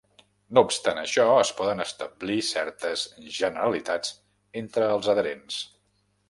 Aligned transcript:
No 0.57 0.61
obstant 0.67 1.01
això, 1.01 1.25
es 1.41 1.51
poden 1.59 1.83
establir 1.83 2.37
certes 2.47 3.03
generalitats 3.37 4.15
entre 4.63 4.89
els 4.97 5.13
adherents. 5.15 5.63